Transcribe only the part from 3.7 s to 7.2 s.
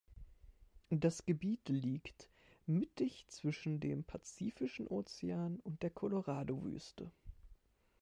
dem Pazifischen Ozean und der Colorado-Wüste.